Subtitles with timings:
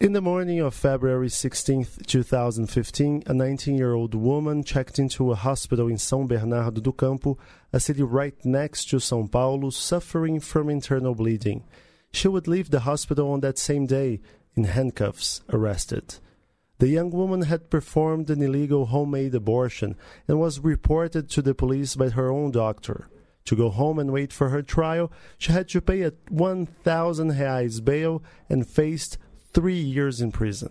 [0.00, 5.34] In the morning of February 16, 2015, a 19 year old woman checked into a
[5.34, 7.36] hospital in São Bernardo do Campo,
[7.70, 11.64] a city right next to São Paulo, suffering from internal bleeding.
[12.14, 14.22] She would leave the hospital on that same day
[14.56, 16.14] in handcuffs, arrested.
[16.78, 19.96] The young woman had performed an illegal homemade abortion
[20.26, 23.10] and was reported to the police by her own doctor.
[23.44, 27.84] To go home and wait for her trial, she had to pay a 1,000 reais
[27.84, 29.18] bail and faced
[29.52, 30.70] three years in prison.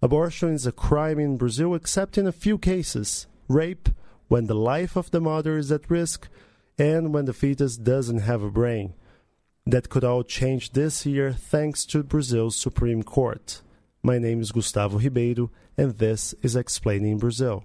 [0.00, 3.88] Abortion is a crime in Brazil except in a few cases rape,
[4.28, 6.28] when the life of the mother is at risk,
[6.78, 8.94] and when the fetus doesn't have a brain.
[9.66, 13.60] That could all change this year thanks to Brazil's Supreme Court.
[14.02, 17.64] My name is Gustavo Ribeiro, and this is Explaining Brazil.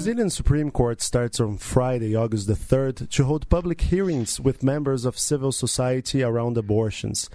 [0.00, 5.04] Brazilian Supreme Court starts on Friday, August the 3rd, to hold public hearings with members
[5.04, 7.28] of civil society around abortions.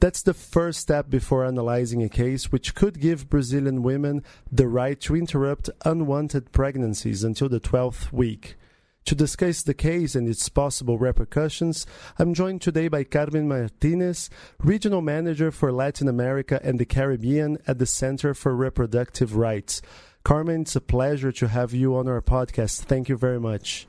[0.00, 4.98] That's the first step before analyzing a case which could give Brazilian women the right
[5.02, 8.56] to interrupt unwanted pregnancies until the 12th week.
[9.04, 11.86] To discuss the case and its possible repercussions,
[12.18, 17.78] I'm joined today by Carmen Martinez, Regional Manager for Latin America and the Caribbean at
[17.78, 19.82] the Center for Reproductive Rights.
[20.26, 22.80] Carmen, it's a pleasure to have you on our podcast.
[22.80, 23.86] Thank you very much.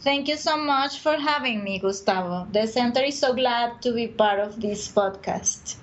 [0.00, 2.48] Thank you so much for having me, Gustavo.
[2.50, 5.76] The center is so glad to be part of this podcast.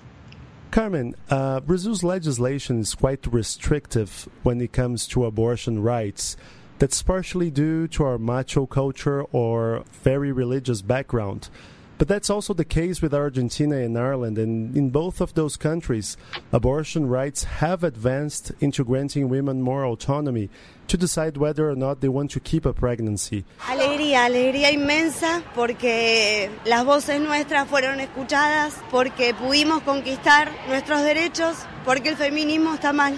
[0.70, 6.36] Carmen, uh, Brazil's legislation is quite restrictive when it comes to abortion rights.
[6.78, 11.48] That's partially due to our macho culture or very religious background.
[11.96, 16.16] But that's also the case with Argentina and Ireland, and in both of those countries,
[16.52, 20.50] abortion rights have advanced into granting women more autonomy
[20.88, 23.44] to decide whether or not they want to keep a pregnancy.
[23.68, 32.08] Alegría, alegría inmensa porque las voces nuestras fueron escuchadas, porque pudimos conquistar nuestros derechos, porque
[32.08, 33.14] el feminismo está más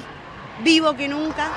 [0.62, 1.50] vivo que nunca.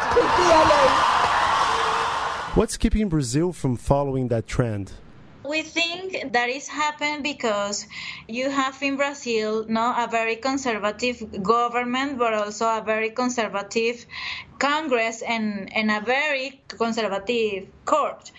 [2.56, 4.94] What's keeping Brazil from following that trend?
[5.50, 7.88] We think that is happened because
[8.28, 14.06] you have in Brazil no a very conservative government, but also a very conservative
[14.59, 18.31] Congress and, and a very conservative court.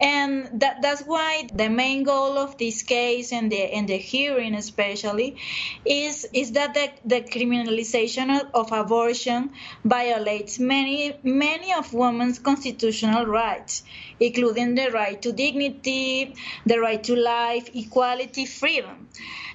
[0.00, 4.54] And that, that's why the main goal of this case and the and the hearing
[4.54, 5.36] especially
[5.84, 9.50] is is that the, the criminalization of, of abortion
[9.84, 13.82] violates many many of women's constitutional rights,
[14.20, 16.34] including the right to dignity,
[16.66, 19.08] the right to life, equality, freedom.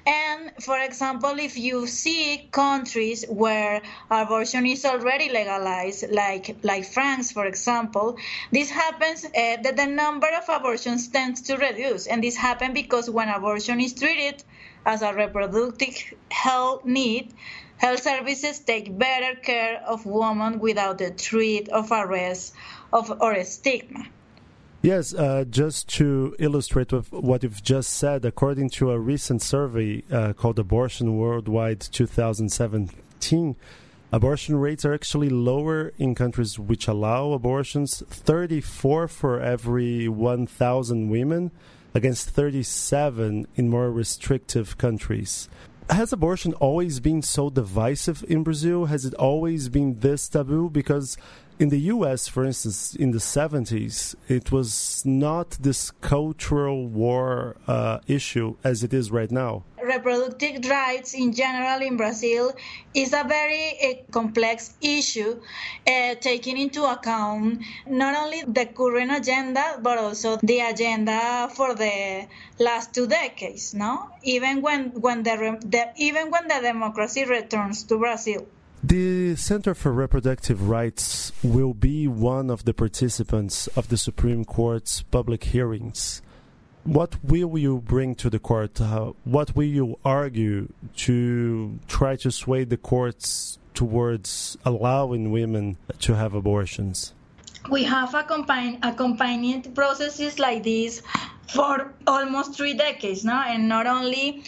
[0.05, 7.31] And for example, if you see countries where abortion is already legalized, like like France,
[7.31, 8.17] for example,
[8.51, 13.09] this happens uh, that the number of abortions tends to reduce, and this happens because
[13.09, 14.43] when abortion is treated
[14.85, 15.95] as a reproductive
[16.29, 17.33] health need,
[17.77, 22.53] health services take better care of women without the threat of arrest
[22.91, 24.05] of, or stigma.
[24.81, 30.33] Yes, uh, just to illustrate what you've just said, according to a recent survey uh,
[30.33, 33.55] called Abortion Worldwide 2017,
[34.13, 41.49] abortion rates are actually lower in countries which allow abortions 34 for every 1,000 women
[41.95, 45.49] against 37 in more restrictive countries.
[45.89, 48.85] Has abortion always been so divisive in Brazil?
[48.85, 50.69] Has it always been this taboo?
[50.69, 51.17] Because
[51.59, 57.99] in the US, for instance, in the 70s, it was not this cultural war uh,
[58.07, 59.63] issue as it is right now.
[59.93, 62.51] Reproductive rights in general in Brazil
[62.93, 65.39] is a very uh, complex issue,
[65.87, 72.25] uh, taking into account not only the current agenda but also the agenda for the
[72.59, 73.73] last two decades.
[73.73, 78.47] No, even when when the, the even when the democracy returns to Brazil.
[78.83, 85.03] The Center for Reproductive Rights will be one of the participants of the Supreme Court's
[85.03, 86.21] public hearings.
[86.83, 88.81] What will you bring to the court?
[88.81, 90.67] Uh, what will you argue
[91.07, 97.13] to try to sway the courts towards allowing women to have abortions?
[97.71, 101.01] We have accompanied, accompanied processes like this
[101.47, 104.43] for almost three decades now, and not only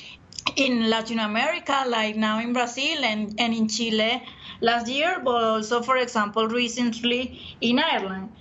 [0.56, 4.24] in Latin America, like now in Brazil and, and in Chile
[4.62, 8.32] last year, but also, for example, recently in Ireland.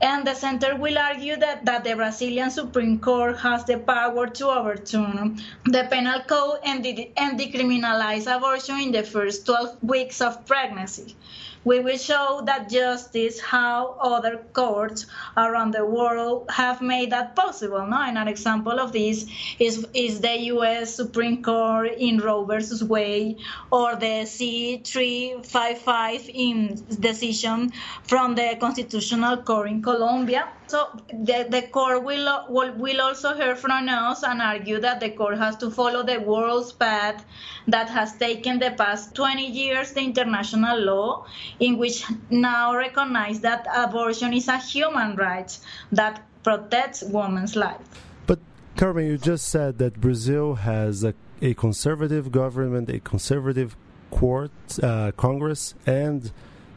[0.00, 4.48] And the center will argue that, that the Brazilian Supreme Court has the power to
[4.48, 10.44] overturn the penal code and, de- and decriminalize abortion in the first 12 weeks of
[10.44, 11.14] pregnancy.
[11.64, 15.06] We will show that justice how other courts
[15.36, 17.86] around the world have made that possible.
[17.86, 18.02] No?
[18.02, 19.26] And an example of this
[19.58, 20.94] is, is the U.S.
[20.94, 23.38] Supreme Court in Roe versus Wade
[23.70, 27.72] or the C355 in decision
[28.04, 30.48] from the Constitutional Court in Colombia.
[30.66, 35.10] So the, the court will, will, will also hear from us and argue that the
[35.10, 37.26] court has to follow the world's path
[37.68, 41.26] that has taken the past 20 years the international law
[41.60, 45.58] in which now recognize that abortion is a human right
[45.90, 47.80] that protects women's life.
[48.26, 48.40] But
[48.76, 53.76] Carmen, you just said that Brazil has a, a conservative government, a conservative
[54.10, 54.50] court,
[54.82, 56.32] uh, Congress, and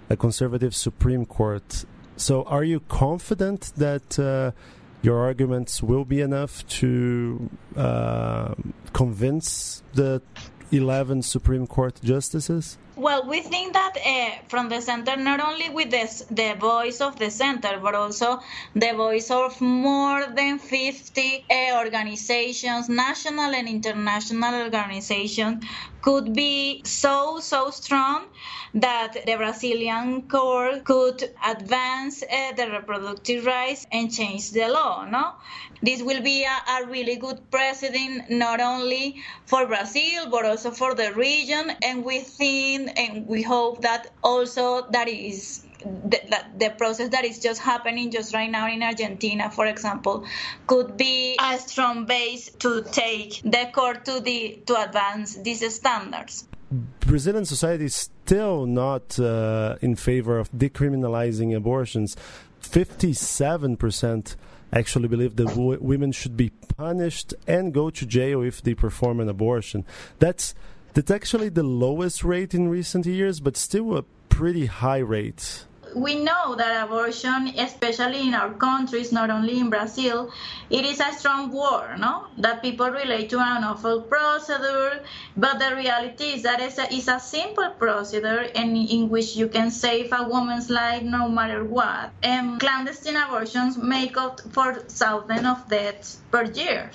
[0.09, 1.85] a conservative Supreme Court.
[2.17, 4.51] So, are you confident that uh,
[5.01, 8.55] your arguments will be enough to uh,
[8.93, 10.21] convince the
[10.71, 12.77] 11 Supreme Court justices?
[12.97, 17.17] Well, we think that uh, from the center, not only with this, the voice of
[17.19, 18.39] the center, but also
[18.73, 25.63] the voice of more than 50 uh, organizations, national and international organizations,
[26.05, 28.25] could be so, so strong
[28.75, 35.03] that the Brazilian court could advance uh, the reproductive rights and change the law.
[35.09, 35.33] No,
[35.81, 39.15] this will be a, a really good precedent not only
[39.47, 44.85] for Brazil but also for the region, and we think and we hope that also
[44.91, 49.65] that is the, the, process that is just happening just right now in Argentina, for
[49.65, 50.25] example,
[50.67, 56.47] could be a strong base to take the court to the to advance these standards.
[56.99, 62.15] Brazilian society is still not uh, in favor of decriminalizing abortions.
[62.59, 64.35] Fifty-seven percent
[64.73, 69.19] actually believe that w- women should be punished and go to jail if they perform
[69.19, 69.85] an abortion.
[70.19, 70.55] That's
[70.93, 74.03] that's actually the lowest rate in recent years, but still a
[74.35, 75.65] pretty high rates.
[75.95, 80.29] we know that abortion, especially in our countries, not only in Brazil,
[80.69, 82.27] it is a strong word, no?
[82.37, 85.05] That people relate to an awful procedure,
[85.37, 89.47] but the reality is that it's a, it's a simple procedure in, in which you
[89.47, 92.11] can save a woman's life no matter what.
[92.21, 96.91] And clandestine abortions make up for thousands of deaths per year.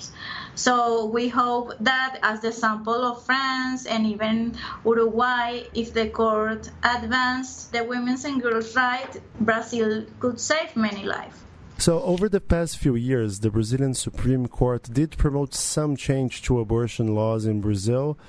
[0.55, 4.55] So we hope that as the sample of France and even
[4.85, 11.37] Uruguay, if the court advance the women's and girls' rights, Brazil could save many lives.
[11.77, 16.59] So, over the past few years, the Brazilian Supreme Court did promote some change to
[16.59, 18.19] abortion laws in Brazil.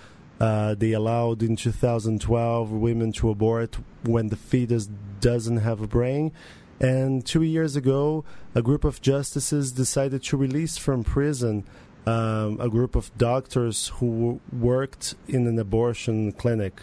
[0.41, 4.89] Uh, they allowed in 2012 women to abort when the fetus
[5.21, 6.33] doesn't have a brain.
[6.81, 11.65] And two years ago, a group of justices decided to release from prison
[12.07, 16.83] um, a group of doctors who worked in an abortion clinic.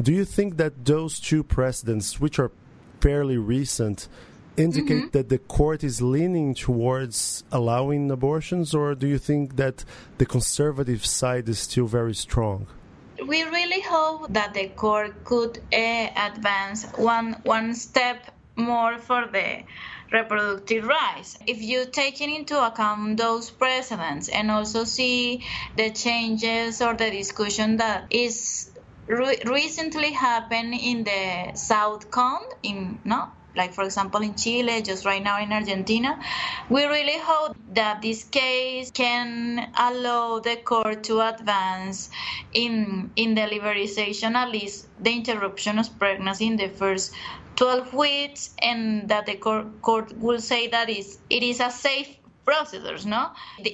[0.00, 2.50] Do you think that those two precedents, which are
[3.00, 4.08] fairly recent,
[4.56, 5.08] indicate mm-hmm.
[5.10, 9.84] that the court is leaning towards allowing abortions, or do you think that
[10.18, 12.66] the conservative side is still very strong?
[13.26, 19.64] We really hope that the court could uh, advance one one step more for the
[20.12, 21.36] reproductive rights.
[21.46, 25.44] If you take into account those precedents and also see
[25.76, 28.70] the changes or the discussion that is
[29.08, 35.04] re- recently happened in the South Cone, in no like for example in Chile, just
[35.04, 36.18] right now in Argentina.
[36.68, 42.10] We really hope that this case can allow the court to advance
[42.52, 47.12] in in the liberalization, at least the interruption of pregnancy in the first
[47.56, 52.16] 12 weeks and that the court, court will say that is it is a safe
[52.44, 53.30] procedures no?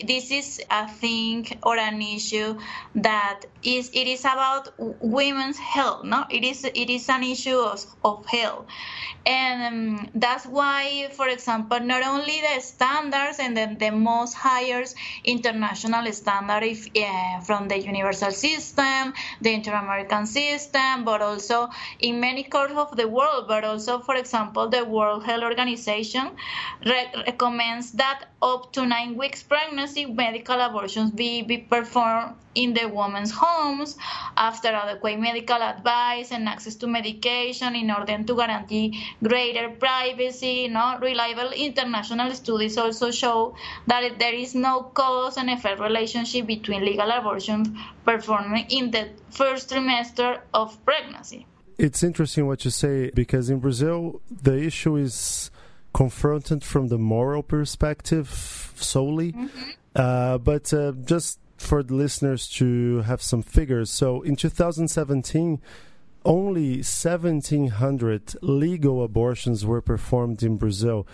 [0.06, 2.58] This is a thing or an issue
[2.94, 6.24] that is it is about women's health no?
[6.30, 8.66] It is it is an issue of, of health.
[9.26, 14.96] And um, that's why for example not only the standards and the, the most highest
[15.24, 22.44] international standard if, uh, from the universal system the inter-american system but also in many
[22.44, 26.30] parts of the world but also for example the world health organization
[26.84, 28.24] re- recommends that
[28.60, 33.96] up to nine weeks pregnancy medical abortions be, be performed in the woman's homes
[34.36, 38.86] after adequate medical advice and access to medication in order to guarantee
[39.22, 40.68] greater privacy.
[40.68, 43.54] No reliable international studies also show
[43.86, 49.70] that there is no cause and effect relationship between legal abortion performed in the first
[49.70, 51.46] trimester of pregnancy.
[51.78, 55.50] It's interesting what you say because in Brazil the issue is
[55.92, 59.32] confronted from the moral perspective solely.
[59.32, 59.70] Mm-hmm.
[59.94, 63.90] Uh, but uh, just for the listeners to have some figures.
[63.90, 65.60] So in 2017,
[66.24, 71.06] only 1,700 legal abortions were performed in Brazil.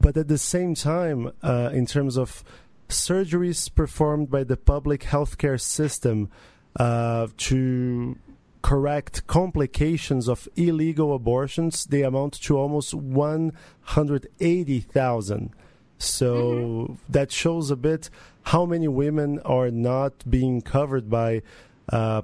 [0.00, 2.42] But at the same time, uh, in terms of
[2.88, 6.30] surgeries performed by the public healthcare system
[6.76, 8.16] uh, to
[8.62, 15.50] correct complications of illegal abortions, they amount to almost 180,000.
[15.98, 16.94] So mm-hmm.
[17.08, 18.10] that shows a bit
[18.44, 21.42] how many women are not being covered by
[21.90, 22.22] uh,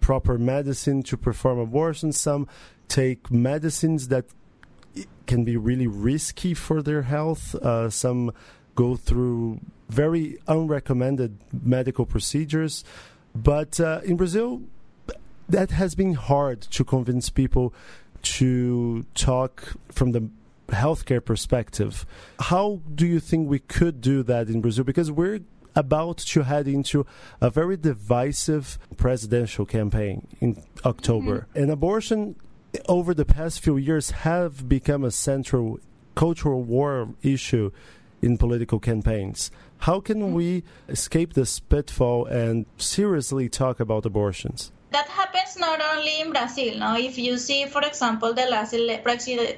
[0.00, 2.18] proper medicine to perform abortions.
[2.18, 2.48] Some
[2.88, 4.24] take medicines that
[5.26, 7.54] can be really risky for their health.
[7.54, 8.32] Uh, some
[8.74, 12.82] go through very unrecommended medical procedures.
[13.34, 14.62] But uh, in Brazil,
[15.48, 17.72] that has been hard to convince people
[18.22, 20.28] to talk from the
[20.68, 22.04] healthcare perspective.
[22.40, 24.84] How do you think we could do that in Brazil?
[24.84, 25.40] Because we're
[25.74, 27.06] about to head into
[27.40, 31.46] a very divisive presidential campaign in October.
[31.50, 31.58] Mm-hmm.
[31.58, 32.36] And abortion
[32.88, 35.78] over the past few years have become a central
[36.14, 37.70] cultural war issue
[38.20, 39.50] in political campaigns.
[39.78, 40.34] How can mm-hmm.
[40.34, 44.72] we escape this pitfall and seriously talk about abortions?
[44.90, 46.78] That happens not only in Brazil.
[46.78, 48.98] Now, if you see, for example, the last ele-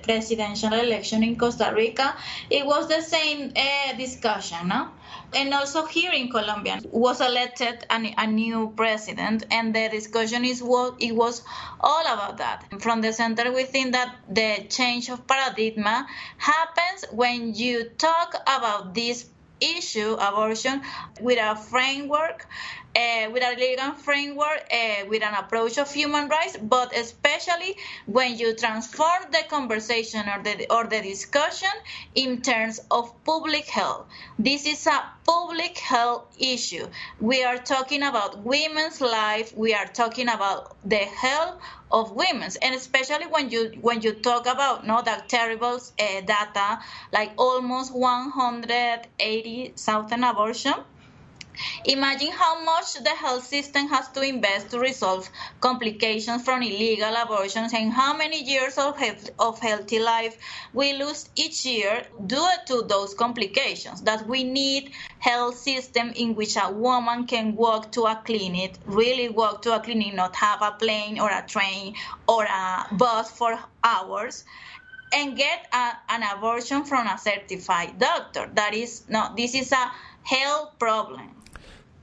[0.02, 2.16] presidential election in Costa Rica,
[2.50, 4.68] it was the same uh, discussion.
[4.68, 4.88] No?
[5.32, 10.62] and also here in Colombia was elected a, a new president, and the discussion is
[10.62, 11.42] what it was
[11.80, 12.64] all about that.
[12.80, 16.06] From the center, we think that the change of paradigm
[16.38, 19.26] happens when you talk about this
[19.60, 20.82] issue, abortion,
[21.20, 22.46] with a framework
[22.96, 28.36] uh, with a legal framework, uh, with an approach of human rights, but especially when
[28.36, 31.70] you transform the conversation or the, or the discussion
[32.14, 34.06] in terms of public health.
[34.38, 36.86] This is a public health issue.
[37.20, 39.56] We are talking about women's life.
[39.56, 41.60] We are talking about the health
[41.92, 46.78] of women, and especially when you when you talk about no that terrible uh, data,
[47.12, 50.76] like almost 180,000 abortions
[51.84, 55.28] Imagine how much the health system has to invest to resolve
[55.60, 60.36] complications from illegal abortions and how many years of, health, of healthy life
[60.72, 64.02] we lose each year due to those complications.
[64.02, 69.28] That we need health system in which a woman can walk to a clinic, really
[69.28, 71.94] walk to a clinic, not have a plane or a train
[72.28, 74.44] or a bus for hours
[75.12, 78.48] and get a, an abortion from a certified doctor.
[78.54, 79.90] That is no, this is a
[80.22, 81.39] health problem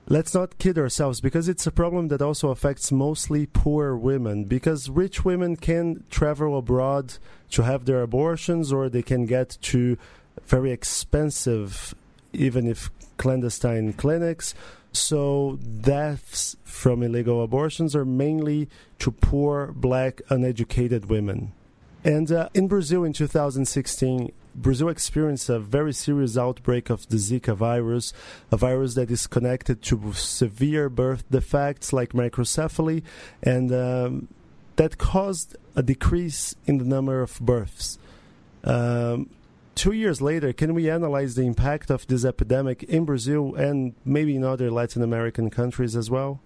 [0.10, 4.90] let's not kid ourselves because it's a problem that also affects mostly poor women because
[4.90, 7.14] rich women can travel abroad
[7.52, 9.98] to have their abortions or they can get to
[10.46, 11.94] very expensive
[12.32, 14.54] even if clandestine clinics.
[14.94, 21.52] So deaths from illegal abortions are mainly to poor black uneducated women
[22.08, 27.54] and uh, in Brazil in 2016, Brazil experienced a very serious outbreak of the Zika
[27.54, 28.14] virus,
[28.50, 33.04] a virus that is connected to severe birth defects like microcephaly,
[33.44, 34.30] and um,
[34.78, 38.00] that caused a decrease in the number of births.
[38.64, 39.30] Um,
[39.76, 44.34] two years later, can we analyze the impact of this epidemic in Brazil and maybe
[44.38, 46.40] in other Latin American countries as well?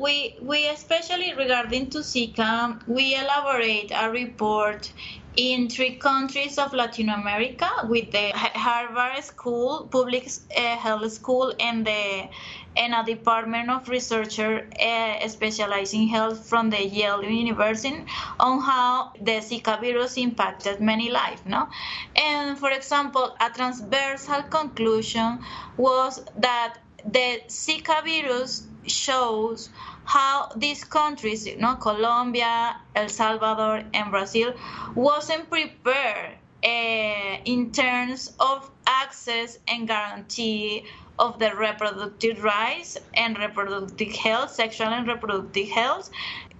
[0.00, 4.92] We we especially regarding to Zika, we elaborate a report
[5.36, 11.86] in three countries of Latin America with the Harvard School, Public uh, Health School, and
[11.86, 12.28] the
[12.76, 18.04] and a department of researcher uh, specializing in health from the Yale University
[18.38, 21.42] on how the Zika virus impacted many lives.
[21.46, 21.68] No,
[22.16, 25.40] and for example, a transversal conclusion
[25.76, 29.70] was that the Zika virus shows
[30.04, 34.54] how these countries, you know, Colombia, El Salvador, and Brazil,
[34.94, 40.84] wasn't prepared uh, in terms of access and guarantee
[41.18, 46.10] of the reproductive rights and reproductive health, sexual and reproductive health.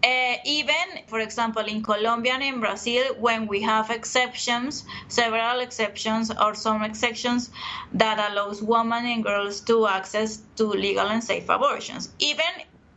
[0.04, 6.30] Uh, even, for example, in Colombia and in Brazil, when we have exceptions, several exceptions
[6.30, 7.50] or some exceptions
[7.92, 12.10] that allows women and girls to access to legal and safe abortions.
[12.20, 12.44] Even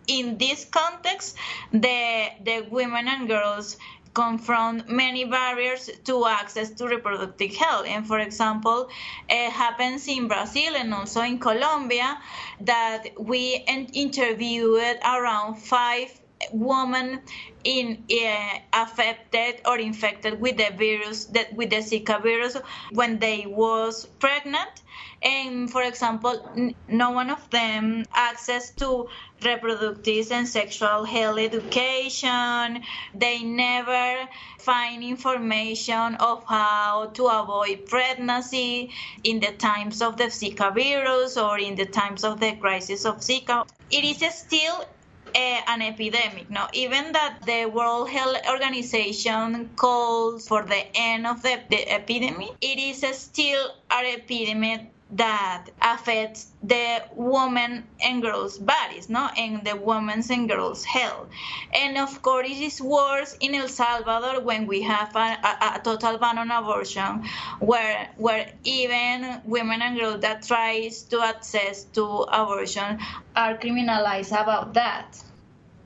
[0.08, 1.38] in this context,
[1.72, 3.78] the, the women and girls
[4.14, 7.86] confront many barriers to access to reproductive health.
[7.88, 8.90] And for example,
[9.30, 12.20] it happens in Brazil and also in Colombia
[12.62, 13.56] that we
[13.94, 16.21] interviewed around five
[16.52, 17.22] woman
[17.64, 22.58] in uh, affected or infected with the virus that with the Zika virus
[22.92, 24.82] when they was pregnant.
[25.24, 29.08] And for example no one of them access to
[29.44, 32.84] reproductive and sexual health education.
[33.14, 34.28] They never
[34.60, 38.92] find information of how to avoid pregnancy
[39.24, 43.18] in the times of the zika virus or in the times of the crisis of
[43.18, 43.68] zika.
[43.92, 44.86] It is still
[45.36, 46.50] uh, an epidemic.
[46.50, 52.50] No, even that the World Health Organization calls for the end of the, the epidemic,
[52.62, 59.76] it is still an epidemic that affects the women and girls' bodies, no, and the
[59.76, 61.28] women's and girls' health.
[61.74, 65.82] And of course, it is worse in El Salvador when we have a, a, a,
[65.84, 67.26] total ban on abortion,
[67.60, 73.00] where where even women and girls that tries to access to abortion
[73.36, 75.22] are criminalized about that.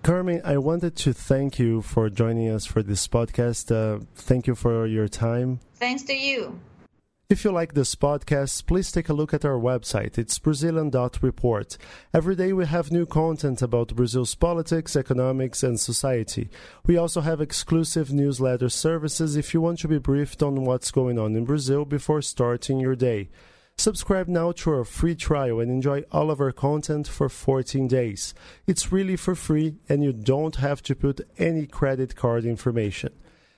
[0.04, 3.72] Carmen, I wanted to thank you for joining us for this podcast.
[3.72, 5.62] Uh, thank you for your time.
[5.78, 6.60] Thanks to you.
[7.28, 10.20] If you like this podcast, please take a look at our website.
[10.20, 11.76] It's Brazilian.report.
[12.14, 16.52] Every day we have new content about Brazil's politics, economics, and society.
[16.86, 21.18] We also have exclusive newsletter services if you want to be briefed on what's going
[21.18, 23.30] on in Brazil before starting your day.
[23.76, 28.36] Subscribe now to our free trial and enjoy all of our content for 14 days.
[28.68, 33.14] It's really for free and you don't have to put any credit card information.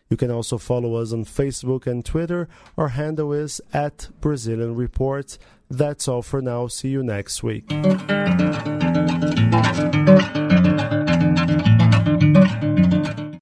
[0.09, 2.47] You can also follow us on Facebook and Twitter.
[2.77, 5.37] Our handle is at Brazilian Report.
[5.69, 6.67] That's all for now.
[6.67, 7.67] See you next week.